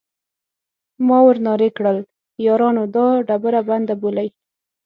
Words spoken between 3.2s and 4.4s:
ډبره بنده بولئ.